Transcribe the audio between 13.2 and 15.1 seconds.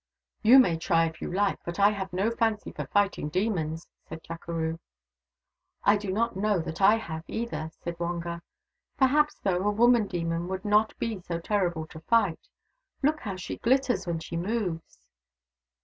she glitters when she moves